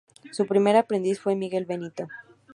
[0.31, 2.07] Su primer aprendiz fue Miguel Benito.